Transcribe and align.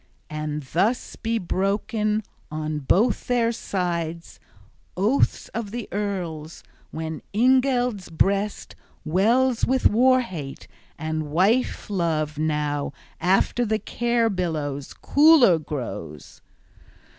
And 0.31 0.63
thus 0.63 1.15
be 1.15 1.37
broken 1.37 2.23
on 2.49 2.79
both 2.79 3.27
their 3.27 3.51
sides 3.51 4.39
oaths 4.97 5.47
of 5.49 5.69
the 5.69 5.87
earls, 5.91 6.63
when 6.89 7.21
Ingeld's 7.33 8.09
breast 8.09 8.75
wells 9.05 9.63
with 9.63 9.85
war 9.91 10.21
hate, 10.21 10.67
and 10.97 11.29
wife 11.29 11.87
love 11.87 12.39
now 12.39 12.93
after 13.19 13.63
the 13.63 13.77
care 13.77 14.27
billows 14.31 14.95
cooler 14.95 15.59
grows. 15.59 16.41